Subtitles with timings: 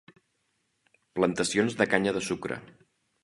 [1.19, 2.61] Plantacions de canya de sucre.